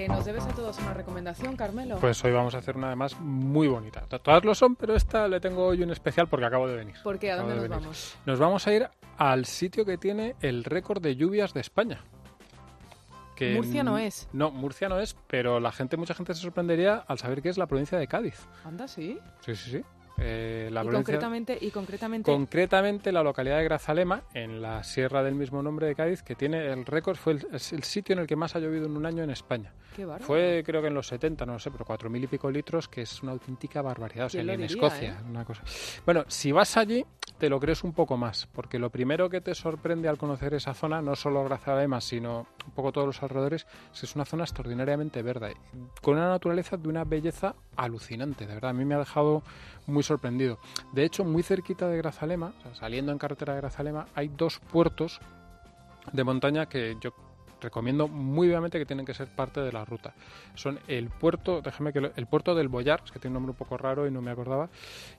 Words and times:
que 0.00 0.08
nos 0.08 0.24
debes 0.24 0.44
a 0.44 0.48
todos 0.48 0.78
una 0.78 0.94
recomendación, 0.94 1.56
Carmelo. 1.56 1.98
Pues 1.98 2.24
hoy 2.24 2.32
vamos 2.32 2.54
a 2.54 2.58
hacer 2.58 2.74
una 2.74 2.86
además 2.86 3.20
muy 3.20 3.68
bonita. 3.68 4.00
Todas 4.06 4.44
lo 4.44 4.54
son, 4.54 4.74
pero 4.74 4.96
esta 4.96 5.28
le 5.28 5.40
tengo 5.40 5.66
hoy 5.66 5.82
un 5.82 5.90
especial 5.90 6.26
porque 6.26 6.46
acabo 6.46 6.66
de 6.66 6.76
venir. 6.76 6.94
¿Por 7.02 7.18
qué? 7.18 7.30
¿A 7.32 7.36
dónde 7.36 7.52
de 7.52 7.56
nos 7.56 7.68
venir. 7.68 7.80
vamos? 7.82 8.16
Nos 8.24 8.38
vamos 8.38 8.66
a 8.66 8.72
ir 8.72 8.88
al 9.18 9.44
sitio 9.44 9.84
que 9.84 9.98
tiene 9.98 10.36
el 10.40 10.64
récord 10.64 11.02
de 11.02 11.16
lluvias 11.16 11.52
de 11.52 11.60
España. 11.60 12.00
Que 13.36 13.54
Murcia 13.54 13.82
no 13.82 13.98
es. 13.98 14.26
No, 14.32 14.50
Murcia 14.50 14.88
no 14.88 14.98
es, 15.00 15.16
pero 15.26 15.60
la 15.60 15.70
gente, 15.70 15.98
mucha 15.98 16.14
gente 16.14 16.32
se 16.34 16.40
sorprendería 16.40 17.04
al 17.06 17.18
saber 17.18 17.42
que 17.42 17.50
es 17.50 17.58
la 17.58 17.66
provincia 17.66 17.98
de 17.98 18.06
Cádiz. 18.06 18.46
Anda, 18.64 18.88
sí. 18.88 19.18
Sí, 19.44 19.54
sí, 19.54 19.70
sí. 19.70 19.84
Eh, 20.20 20.68
la 20.70 20.84
y, 20.84 20.88
concretamente, 20.88 21.58
y 21.60 21.70
concretamente, 21.70 22.30
Concretamente 22.30 23.10
la 23.10 23.22
localidad 23.22 23.58
de 23.58 23.64
Grazalema, 23.64 24.22
en 24.34 24.60
la 24.60 24.82
sierra 24.82 25.22
del 25.22 25.34
mismo 25.34 25.62
nombre 25.62 25.86
de 25.86 25.94
Cádiz, 25.94 26.22
que 26.22 26.34
tiene 26.34 26.66
el 26.66 26.84
récord, 26.84 27.16
fue 27.16 27.32
el, 27.32 27.60
sitio 27.60 28.12
en 28.12 28.20
el 28.20 28.26
que 28.26 28.36
más 28.36 28.54
ha 28.54 28.58
llovido 28.58 28.86
en 28.86 28.96
un 28.96 29.06
año 29.06 29.22
en 29.22 29.30
España. 29.30 29.72
qué. 29.96 30.06
Fue 30.20 30.62
creo 30.64 30.82
que 30.82 30.88
en 30.88 30.94
los 30.94 31.06
70, 31.06 31.46
no 31.46 31.54
lo 31.54 31.58
sé, 31.58 31.70
pero 31.70 31.84
cuatro 31.84 32.10
mil 32.10 32.22
y 32.22 32.26
pico 32.26 32.50
litros, 32.50 32.88
que 32.88 33.02
es 33.02 33.22
una 33.22 33.32
auténtica 33.32 33.80
barbaridad. 33.82 34.26
O 34.26 34.28
sea, 34.28 34.42
¿Quién 34.42 34.46
ni 34.46 34.52
lo 34.52 34.64
en 34.64 34.70
Escocia, 34.70 35.18
eh? 35.20 35.28
una 35.28 35.44
cosa. 35.44 35.62
Bueno, 36.04 36.24
si 36.28 36.52
vas 36.52 36.76
allí, 36.76 37.04
te 37.38 37.48
lo 37.48 37.58
crees 37.58 37.82
un 37.84 37.92
poco 37.92 38.18
más, 38.18 38.46
porque 38.52 38.78
lo 38.78 38.90
primero 38.90 39.30
que 39.30 39.40
te 39.40 39.54
sorprende 39.54 40.08
al 40.08 40.18
conocer 40.18 40.52
esa 40.52 40.74
zona, 40.74 41.00
no 41.00 41.16
solo 41.16 41.42
Grazalema, 41.44 42.00
sino 42.00 42.46
un 42.66 42.72
poco 42.72 42.92
todos 42.92 43.06
los 43.06 43.22
alrededores, 43.22 43.66
es 43.94 44.00
que 44.00 44.06
es 44.06 44.14
una 44.14 44.26
zona 44.26 44.44
extraordinariamente 44.44 45.22
verde, 45.22 45.56
con 46.02 46.16
una 46.16 46.28
naturaleza 46.28 46.76
de 46.76 46.88
una 46.88 47.04
belleza 47.04 47.54
alucinante, 47.76 48.46
de 48.46 48.54
verdad. 48.54 48.70
A 48.70 48.74
mí 48.74 48.84
me 48.84 48.94
ha 48.94 48.98
dejado 48.98 49.42
muy 49.86 50.02
sorprendido. 50.10 50.58
De 50.92 51.04
hecho, 51.04 51.24
muy 51.24 51.42
cerquita 51.42 51.88
de 51.88 51.96
Grazalema, 51.96 52.52
o 52.70 52.74
saliendo 52.74 53.12
en 53.12 53.18
carretera 53.18 53.54
de 53.54 53.60
Grazalema, 53.60 54.06
hay 54.14 54.28
dos 54.28 54.58
puertos 54.58 55.20
de 56.12 56.24
montaña 56.24 56.66
que 56.66 56.96
yo 57.00 57.10
recomiendo 57.60 58.08
muy 58.08 58.48
vivamente 58.48 58.78
que 58.78 58.86
tienen 58.86 59.04
que 59.04 59.12
ser 59.14 59.28
parte 59.28 59.60
de 59.60 59.70
la 59.70 59.84
ruta. 59.84 60.14
Son 60.54 60.78
el 60.88 61.10
puerto, 61.10 61.60
déjame 61.60 61.92
que 61.92 62.00
lo- 62.00 62.12
el 62.16 62.26
puerto 62.26 62.54
del 62.54 62.68
Boyar, 62.68 63.02
que 63.04 63.18
tiene 63.18 63.28
un 63.28 63.34
nombre 63.42 63.50
un 63.50 63.56
poco 63.58 63.76
raro 63.76 64.06
y 64.06 64.10
no 64.10 64.22
me 64.22 64.30
acordaba, 64.30 64.70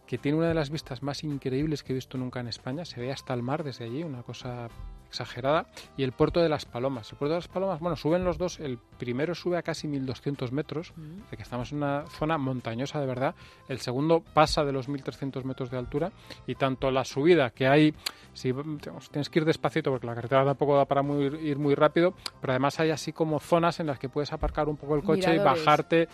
que 0.08 0.18
tiene 0.18 0.40
una 0.40 0.48
de 0.48 0.56
las 0.56 0.72
vistas 0.72 1.04
más 1.04 1.24
increíbles 1.24 1.84
que 1.84 1.94
he 1.94 1.96
visto 1.96 2.18
nunca 2.18 2.40
en 2.40 2.48
España. 2.48 2.84
Se 2.84 3.00
ve 3.00 3.12
hasta 3.12 3.34
el 3.36 3.44
mar 3.44 3.64
desde 3.64 3.86
allí, 3.86 4.04
una 4.04 4.24
cosa 4.24 4.68
exagerada. 5.12 5.66
Y 5.98 6.04
el 6.04 6.14
puerto 6.14 6.40
de 6.40 6.48
las 6.50 6.66
Palomas. 6.66 7.12
El 7.12 7.18
puerto 7.18 7.34
de 7.34 7.40
las 7.40 7.48
Palomas, 7.50 7.80
bueno, 7.82 7.98
suben 7.98 8.24
los 8.24 8.38
dos. 8.38 8.60
El 8.62 8.80
primero 8.98 9.36
sube 9.36 9.58
a 9.58 9.62
casi 9.62 9.88
1200 9.88 10.52
metros, 10.54 10.94
Mm. 10.96 11.30
de 11.30 11.38
que 11.38 11.44
estamos 11.44 11.72
en 11.74 11.80
una 11.80 12.06
zona 12.18 12.38
montañosa 12.38 13.00
de 13.00 13.06
verdad. 13.06 13.36
El 13.68 13.80
segundo 13.80 14.24
pasa 14.34 14.64
de 14.64 14.72
los 14.72 14.88
1300 14.88 15.44
metros 15.46 15.70
de 15.70 15.78
altura 15.78 16.12
y 16.48 16.56
tanto 16.56 16.90
la 16.92 17.04
subida 17.04 17.50
que 17.52 17.68
hay, 17.68 17.94
si 18.34 18.54
digamos, 18.54 19.10
tienes 19.12 19.30
que 19.30 19.40
ir 19.40 19.46
despacito 19.46 19.92
porque 19.92 20.08
la 20.08 20.16
carretera 20.16 20.46
tampoco 20.46 20.78
da 20.78 20.86
para 20.86 21.02
muy- 21.02 21.26
ir 21.42 21.60
muy 21.60 21.76
rápido, 21.76 22.14
pero 22.40 22.54
además 22.54 22.80
hay 22.80 22.90
así 22.92 23.12
como 23.12 23.40
zonas 23.40 23.80
en 23.82 23.88
las 23.88 24.00
que 24.00 24.08
puedes 24.10 24.32
aparcar 24.32 24.70
un 24.70 24.78
poco 24.78 24.96
el 24.96 25.04
coche 25.04 25.36
y 25.36 25.40
bajarte 25.40 26.08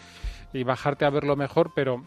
y 0.53 0.63
bajarte 0.63 1.05
a 1.05 1.09
verlo 1.11 1.35
mejor, 1.35 1.71
pero 1.75 2.03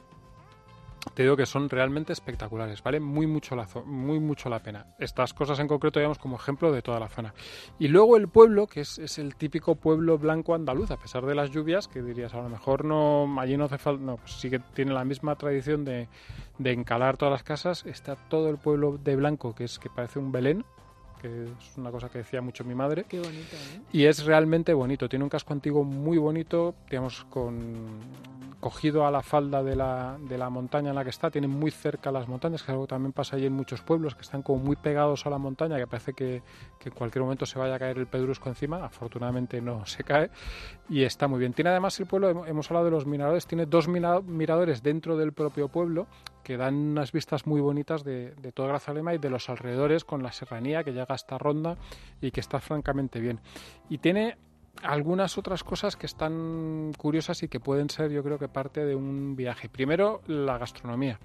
te 1.14 1.22
digo 1.22 1.36
que 1.36 1.46
son 1.46 1.68
realmente 1.68 2.12
espectaculares, 2.12 2.82
vale 2.82 3.00
muy 3.00 3.26
mucho 3.26 3.56
la 3.56 3.66
muy 3.84 4.20
mucho 4.20 4.48
la 4.48 4.60
pena. 4.60 4.86
Estas 4.98 5.32
cosas 5.32 5.58
en 5.58 5.68
concreto 5.68 5.98
digamos 5.98 6.18
como 6.18 6.36
ejemplo 6.36 6.72
de 6.72 6.82
toda 6.82 7.00
la 7.00 7.08
zona. 7.08 7.34
Y 7.78 7.88
luego 7.88 8.16
el 8.16 8.28
pueblo, 8.28 8.66
que 8.66 8.80
es, 8.80 8.98
es 8.98 9.18
el 9.18 9.34
típico 9.36 9.74
pueblo 9.76 10.18
blanco 10.18 10.54
andaluz, 10.54 10.90
a 10.90 10.96
pesar 10.96 11.24
de 11.26 11.34
las 11.34 11.50
lluvias, 11.50 11.88
que 11.88 12.02
dirías 12.02 12.34
a 12.34 12.42
lo 12.42 12.48
mejor 12.48 12.84
no 12.84 13.40
allí 13.40 13.56
no 13.56 13.64
hace 13.64 13.78
falta, 13.78 14.02
no, 14.02 14.16
pues 14.16 14.32
sí 14.32 14.50
que 14.50 14.58
tiene 14.58 14.92
la 14.92 15.04
misma 15.04 15.36
tradición 15.36 15.84
de, 15.84 16.08
de 16.58 16.72
encalar 16.72 17.16
todas 17.16 17.32
las 17.32 17.42
casas, 17.42 17.84
está 17.86 18.16
todo 18.16 18.50
el 18.50 18.58
pueblo 18.58 18.98
de 19.02 19.16
blanco, 19.16 19.54
que 19.54 19.64
es 19.64 19.78
que 19.78 19.88
parece 19.88 20.18
un 20.18 20.32
Belén, 20.32 20.64
que 21.20 21.44
es 21.44 21.76
una 21.76 21.90
cosa 21.90 22.08
que 22.08 22.18
decía 22.18 22.40
mucho 22.40 22.64
mi 22.64 22.74
madre. 22.74 23.04
Qué 23.08 23.18
bonito, 23.18 23.56
¿eh? 23.56 23.80
Y 23.92 24.04
es 24.04 24.24
realmente 24.24 24.72
bonito. 24.72 25.08
Tiene 25.08 25.24
un 25.24 25.28
casco 25.28 25.52
antiguo 25.52 25.84
muy 25.84 26.18
bonito, 26.18 26.74
digamos, 26.88 27.24
con 27.28 27.98
cogido 28.60 29.06
a 29.06 29.10
la 29.10 29.22
falda 29.22 29.62
de 29.62 29.74
la, 29.74 30.18
de 30.20 30.36
la 30.38 30.50
montaña 30.50 30.90
en 30.90 30.94
la 30.94 31.02
que 31.04 31.10
está. 31.10 31.30
Tiene 31.30 31.48
muy 31.48 31.70
cerca 31.70 32.12
las 32.12 32.28
montañas, 32.28 32.62
que 32.62 32.66
es 32.66 32.70
algo 32.70 32.84
que 32.84 32.90
también 32.90 33.12
pasa 33.12 33.36
allí 33.36 33.46
en 33.46 33.54
muchos 33.54 33.80
pueblos, 33.80 34.14
que 34.14 34.22
están 34.22 34.42
como 34.42 34.62
muy 34.62 34.76
pegados 34.76 35.26
a 35.26 35.30
la 35.30 35.38
montaña, 35.38 35.76
que 35.78 35.86
parece 35.86 36.12
que, 36.12 36.42
que 36.78 36.90
en 36.90 36.94
cualquier 36.94 37.22
momento 37.22 37.46
se 37.46 37.58
vaya 37.58 37.74
a 37.74 37.78
caer 37.78 37.98
el 37.98 38.06
pedrusco 38.06 38.48
encima. 38.48 38.84
Afortunadamente 38.84 39.60
no 39.60 39.84
se 39.86 40.04
cae. 40.04 40.30
Y 40.88 41.02
está 41.04 41.26
muy 41.26 41.38
bien. 41.38 41.52
Tiene 41.52 41.70
además 41.70 41.98
el 42.00 42.06
pueblo, 42.06 42.30
hem- 42.30 42.48
hemos 42.48 42.70
hablado 42.70 42.84
de 42.84 42.90
los 42.92 43.06
miradores, 43.06 43.46
tiene 43.46 43.66
dos 43.66 43.88
miradores 43.88 44.82
dentro 44.82 45.16
del 45.16 45.32
propio 45.32 45.68
pueblo 45.68 46.06
que 46.44 46.56
dan 46.56 46.74
unas 46.74 47.12
vistas 47.12 47.46
muy 47.46 47.60
bonitas 47.60 48.02
de, 48.02 48.34
de 48.34 48.52
toda 48.52 48.68
Grazalema 48.68 49.14
y 49.14 49.18
de 49.18 49.30
los 49.30 49.48
alrededores 49.48 50.04
con 50.04 50.22
la 50.22 50.32
serranía 50.32 50.82
que 50.84 50.92
llega 50.92 51.06
hasta 51.14 51.38
Ronda 51.38 51.76
y 52.20 52.30
que 52.30 52.40
está 52.40 52.60
francamente 52.60 53.20
bien. 53.20 53.40
Y 53.88 53.98
tiene 53.98 54.36
algunas 54.82 55.38
otras 55.38 55.64
cosas 55.64 55.96
que 55.96 56.06
están 56.06 56.92
curiosas 56.96 57.42
y 57.42 57.48
que 57.48 57.60
pueden 57.60 57.90
ser 57.90 58.10
yo 58.10 58.22
creo 58.22 58.38
que 58.38 58.48
parte 58.48 58.84
de 58.84 58.94
un 58.94 59.36
viaje. 59.36 59.68
Primero, 59.68 60.22
la 60.26 60.58
gastronomía. 60.58 61.18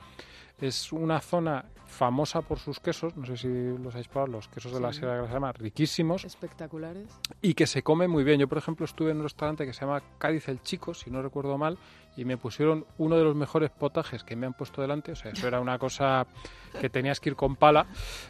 Es 0.59 0.93
una 0.93 1.19
zona 1.19 1.65
famosa 1.85 2.41
por 2.41 2.59
sus 2.59 2.79
quesos, 2.79 3.15
no 3.17 3.25
sé 3.25 3.35
si 3.38 3.47
los 3.47 3.94
habéis 3.94 4.07
probado, 4.07 4.33
los 4.33 4.47
quesos 4.47 4.73
de 4.73 4.79
la. 4.79 4.94
Sierra 4.94 5.13
de 5.13 5.17
Grazalema, 5.19 5.51
riquísimos 5.51 6.23
Espectaculares. 6.23 7.07
y 7.41 7.53
que 7.53 7.67
se 7.67 7.83
come 7.83 8.07
muy 8.07 8.23
bien. 8.23 8.39
Yo, 8.39 8.47
por 8.47 8.57
ejemplo, 8.57 8.85
estuve 8.85 9.11
en 9.11 9.17
un 9.17 9.23
restaurante 9.23 9.65
que 9.65 9.73
se 9.73 9.81
llama 9.81 10.01
Cádiz 10.17 10.47
el 10.47 10.61
Chico, 10.61 10.94
si 10.94 11.11
no 11.11 11.21
recuerdo 11.21 11.57
mal, 11.57 11.77
y 12.15 12.23
me 12.23 12.38
pusieron 12.38 12.85
uno 12.97 13.17
de 13.17 13.23
los 13.25 13.35
mejores 13.35 13.69
potajes 13.69 14.23
que 14.23 14.38
me 14.38 14.45
han 14.45 14.53
puesto 14.53 14.81
delante. 14.81 15.11
O 15.11 15.15
sea, 15.15 15.31
eso 15.31 15.45
era 15.45 15.59
una 15.59 15.77
cosa 15.77 16.25
que 16.79 16.89
tenías 16.89 17.19
que 17.19 17.29
ir 17.29 17.35
con 17.35 17.57
pala 17.57 17.85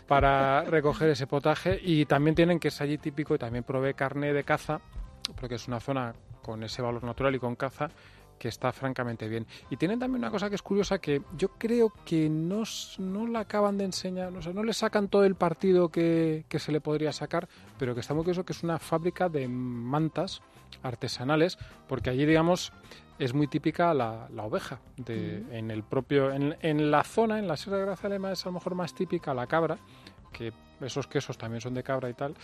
para 0.08 0.64
recoger 0.64 1.09
ese 1.09 1.28
potaje. 1.28 1.80
Y 1.81 2.06
también 2.06 2.35
tienen 2.35 2.59
que 2.59 2.69
es 2.69 2.81
allí 2.81 2.97
típico, 2.97 3.35
y 3.35 3.38
también 3.38 3.64
probé 3.64 3.94
carne 3.94 4.34
de 4.34 4.44
caza, 4.44 4.81
porque 5.40 5.56
es 5.56 5.68
una 5.68 5.80
zona 5.80 6.13
con 6.41 6.63
ese 6.63 6.81
valor 6.81 7.03
natural 7.03 7.36
y 7.36 7.40
con 7.40 7.56
caza 7.56 7.90
que 8.38 8.47
está 8.47 8.72
francamente 8.72 9.28
bien. 9.28 9.47
Y 9.69 9.78
tienen 9.78 10.00
también 10.00 10.19
una 10.19 10.31
cosa 10.31 10.50
que 10.50 10.56
es 10.56 10.62
curiosa 10.62 11.00
que 11.00 11.22
yo 11.38 11.50
creo 11.58 11.91
que 12.06 12.30
no, 12.30 12.63
no 13.00 13.28
la 13.28 13.41
acaban 13.41 13.78
de 13.78 13.85
enseñar, 13.85 14.35
o 14.35 14.41
sea, 14.41 14.53
no 14.53 14.64
le 14.64 14.74
sacan 14.74 15.08
todo 15.08 15.24
el 15.24 15.35
partido 15.35 15.90
que, 15.90 16.46
que 16.50 16.59
se 16.59 16.72
le 16.72 16.81
podría 16.81 17.14
sacar, 17.14 17.47
pero 17.80 17.94
que 17.94 18.02
está 18.02 18.14
muy 18.14 18.24
curioso 18.24 18.46
que 18.46 18.53
es 18.53 18.64
una 18.64 18.80
fábrica 18.80 19.30
de 19.30 19.47
mantas 19.47 20.41
artesanales, 20.84 21.58
porque 21.88 22.09
allí, 22.09 22.25
digamos, 22.25 22.74
es 23.18 23.34
muy 23.34 23.47
típica 23.47 23.94
la, 23.94 24.28
la 24.34 24.44
oveja. 24.44 24.80
De. 24.97 25.44
En 25.52 25.72
el 25.72 25.84
propio, 25.84 26.31
en, 26.31 26.58
en 26.62 26.91
la 26.91 27.03
zona, 27.03 27.40
en 27.40 27.47
la 27.47 27.58
Sierra 27.58 27.78
de 27.78 27.85
Grazalema 27.85 28.31
es 28.31 28.46
a 28.46 28.50
lo 28.50 28.53
mejor 28.53 28.75
más 28.75 28.94
típica 28.94 29.34
la 29.34 29.47
cabra, 29.47 29.78
que 30.38 30.53
esos 30.81 31.07
quesos 31.07 31.38
también 31.38 31.62
son 31.62 31.73
de 31.73 31.84
cabra 31.84 32.09
y 32.09 32.13
tal. 32.13 32.35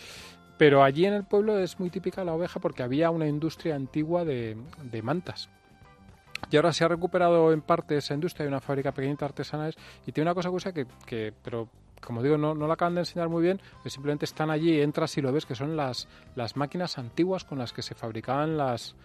Pero 0.58 0.82
allí 0.82 1.06
en 1.06 1.14
el 1.14 1.24
pueblo 1.24 1.58
es 1.58 1.78
muy 1.80 1.90
típica 1.90 2.24
la 2.24 2.34
oveja 2.34 2.60
porque 2.60 2.82
había 2.82 3.10
una 3.10 3.26
industria 3.26 3.74
antigua 3.74 4.24
de, 4.24 4.56
de 4.82 5.02
mantas. 5.02 5.48
Y 6.50 6.56
ahora 6.56 6.72
se 6.72 6.84
ha 6.84 6.88
recuperado 6.88 7.52
en 7.52 7.62
parte 7.62 7.96
esa 7.96 8.14
industria, 8.14 8.44
hay 8.44 8.48
una 8.48 8.60
fábrica 8.60 8.92
pequeñita 8.92 9.24
de 9.24 9.30
artesanales 9.30 9.76
y 10.06 10.12
tiene 10.12 10.28
una 10.28 10.34
cosa 10.34 10.50
curiosa 10.50 10.72
que, 10.72 10.86
que 11.06 11.32
pero 11.42 11.68
como 12.00 12.20
digo, 12.22 12.36
no, 12.36 12.52
no 12.54 12.66
la 12.66 12.74
acaban 12.74 12.94
de 12.94 13.00
enseñar 13.02 13.28
muy 13.28 13.42
bien, 13.42 13.60
simplemente 13.86 14.24
están 14.24 14.50
allí, 14.50 14.80
entras 14.80 15.16
y 15.18 15.22
lo 15.22 15.32
ves, 15.32 15.46
que 15.46 15.54
son 15.54 15.76
las, 15.76 16.08
las 16.34 16.56
máquinas 16.56 16.98
antiguas 16.98 17.44
con 17.44 17.58
las 17.58 17.72
que 17.72 17.80
se 17.80 17.94
fabricaban 17.94 18.56
las, 18.58 18.96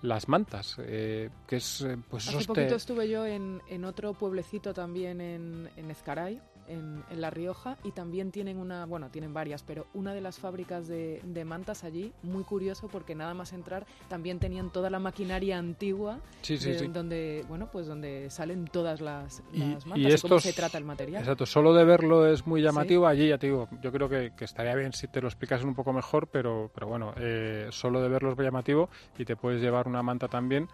las 0.00 0.26
mantas, 0.26 0.76
eh, 0.80 1.28
que 1.46 1.56
es 1.56 1.82
eh, 1.82 1.98
pues 2.08 2.26
Hace 2.28 2.46
poquito 2.46 2.68
te- 2.68 2.74
estuve 2.76 3.10
yo 3.10 3.26
en, 3.26 3.60
en 3.68 3.84
otro 3.84 4.14
pueblecito 4.14 4.72
también 4.72 5.20
en, 5.20 5.68
en 5.76 5.90
Ezcaray, 5.90 6.40
en, 6.68 7.02
en 7.10 7.20
La 7.20 7.30
Rioja, 7.30 7.76
y 7.84 7.92
también 7.92 8.30
tienen 8.32 8.58
una, 8.58 8.86
bueno, 8.86 9.08
tienen 9.10 9.32
varias, 9.34 9.62
pero 9.62 9.86
una 9.94 10.14
de 10.14 10.20
las 10.20 10.38
fábricas 10.38 10.86
de, 10.88 11.20
de 11.24 11.44
mantas 11.44 11.84
allí, 11.84 12.12
muy 12.22 12.44
curioso 12.44 12.88
porque 12.88 13.14
nada 13.14 13.34
más 13.34 13.52
entrar 13.52 13.86
también 14.08 14.38
tenían 14.38 14.70
toda 14.70 14.90
la 14.90 14.98
maquinaria 14.98 15.58
antigua 15.58 16.18
sí, 16.42 16.58
sí, 16.58 16.70
de- 16.70 16.78
sí. 16.78 16.86
donde, 16.88 17.44
bueno, 17.48 17.68
pues 17.70 17.86
donde 17.86 18.30
salen 18.30 18.66
todas 18.66 19.00
las, 19.00 19.42
las 19.52 19.84
y 19.86 19.88
mantas 19.88 20.14
y, 20.14 20.22
cómo 20.22 20.36
estos- 20.36 20.42
se 20.42 20.52
trata 20.52 20.78
el 20.78 20.84
material. 20.84 21.22
Exacto, 21.22 21.46
solo 21.46 21.74
de 21.74 21.84
verlo 21.84 22.26
es 22.26 22.46
muy 22.46 22.62
llamativo. 22.62 23.06
Allí 23.06 23.28
ya 23.28 23.38
te 23.38 23.46
digo, 23.46 23.68
yo 23.82 23.92
creo 23.92 24.08
que, 24.08 24.32
que 24.36 24.44
estaría 24.44 24.74
bien 24.74 24.92
si 24.92 25.06
te 25.08 25.20
lo 25.20 25.28
explicas 25.28 25.62
un 25.64 25.74
poco 25.74 25.92
mejor, 25.92 26.26
pero, 26.28 26.70
pero 26.74 26.86
bueno, 26.86 27.12
eh, 27.16 27.68
solo 27.70 28.00
de 28.02 28.08
verlo 28.08 28.30
es 28.30 28.36
muy 28.36 28.44
llamativo 28.46 28.88
y 29.18 29.24
te 29.24 29.36
puedes 29.36 29.60
llevar 29.60 29.88
una 29.88 30.02
manta 30.02 30.28
también 30.28 30.68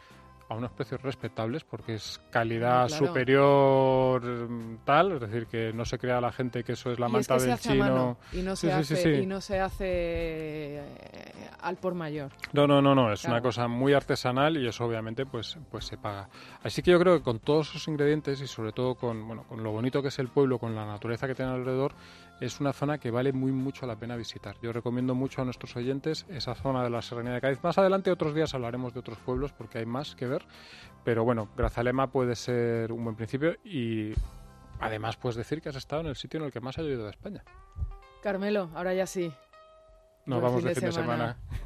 a 0.52 0.56
unos 0.56 0.70
precios 0.72 1.02
respetables 1.02 1.64
porque 1.64 1.94
es 1.94 2.20
calidad 2.31 2.88
claro. 2.88 3.06
superior 3.06 4.22
mm, 4.25 4.78
tal, 4.84 5.12
es 5.12 5.20
decir, 5.20 5.46
que 5.46 5.72
no 5.72 5.84
se 5.84 5.99
crea 5.99 6.20
la 6.20 6.32
gente 6.32 6.62
que 6.64 6.72
eso 6.72 6.93
es 6.93 6.99
la 6.99 7.06
y 7.06 7.08
es 7.08 7.12
manta 7.12 7.37
que 7.38 7.43
del 7.50 7.58
chino. 7.58 8.16
y 8.32 8.43
no 8.43 8.56
se 8.56 8.66
sí, 8.69 8.72
hace 8.72 8.96
sí. 8.96 9.08
y 9.22 9.26
no 9.26 9.40
se 9.40 9.60
hace 9.60 10.82
al 11.60 11.76
por 11.76 11.94
mayor. 11.94 12.31
No, 12.52 12.66
no, 12.66 12.81
no, 12.82 12.94
no, 12.94 13.12
es 13.12 13.20
Claro. 13.22 13.34
una 13.37 13.43
cosa 13.43 13.69
muy 13.69 13.93
artesanal 13.93 14.56
y 14.56 14.66
eso 14.66 14.84
obviamente 14.84 15.26
pues, 15.26 15.56
pues 15.70 15.84
se 15.87 15.96
paga. 15.96 16.28
Así 16.62 16.82
que 16.82 16.90
yo 16.90 16.99
creo 16.99 17.16
que 17.19 17.22
con 17.22 17.38
todos 17.38 17.70
esos 17.70 17.88
ingredientes 17.88 18.40
y 18.40 18.46
sobre 18.46 18.72
todo 18.72 18.94
con, 18.94 19.26
bueno, 19.26 19.44
con 19.49 19.62
lo 19.62 19.70
bonito 19.72 20.02
que 20.02 20.08
es 20.08 20.19
el 20.19 20.28
pueblo, 20.28 20.58
con 20.58 20.75
la 20.75 20.84
naturaleza 20.87 21.26
que 21.26 21.34
tiene 21.34 21.52
alrededor, 21.52 21.93
es 22.42 22.58
una 22.60 22.72
zona 22.72 22.98
que 22.98 23.12
vale 23.12 23.32
muy 23.32 23.52
mucho 23.52 23.86
la 23.86 23.94
pena 23.94 24.16
visitar. 24.16 24.56
Yo 24.60 24.72
recomiendo 24.72 25.14
mucho 25.14 25.42
a 25.42 25.44
nuestros 25.44 25.76
oyentes 25.76 26.26
esa 26.28 26.56
zona 26.56 26.82
de 26.82 26.90
la 26.90 27.00
Serranía 27.00 27.34
de 27.34 27.40
Cádiz. 27.40 27.62
Más 27.62 27.78
adelante 27.78 28.10
otros 28.10 28.34
días 28.34 28.52
hablaremos 28.52 28.92
de 28.92 28.98
otros 28.98 29.18
pueblos 29.18 29.52
porque 29.52 29.78
hay 29.78 29.86
más 29.86 30.16
que 30.16 30.26
ver, 30.26 30.44
pero 31.04 31.22
bueno, 31.24 31.48
Grazalema 31.56 32.10
puede 32.10 32.34
ser 32.34 32.90
un 32.90 33.04
buen 33.04 33.14
principio 33.14 33.54
y 33.64 34.12
además 34.80 35.16
puedes 35.16 35.36
decir 35.36 35.62
que 35.62 35.68
has 35.68 35.76
estado 35.76 36.00
en 36.02 36.08
el 36.08 36.16
sitio 36.16 36.40
en 36.40 36.46
el 36.46 36.52
que 36.52 36.60
más 36.60 36.78
ha 36.78 36.82
llovido 36.82 37.04
de 37.04 37.10
España. 37.10 37.44
Carmelo, 38.22 38.70
ahora 38.74 38.92
ya 38.92 39.06
sí. 39.06 39.32
Nos 40.26 40.40
Buen 40.40 40.42
vamos 40.42 40.60
fin 40.62 40.68
de 40.68 40.74
fin 40.74 40.84
de 40.86 40.92
semana. 40.92 41.36
semana. 41.38 41.62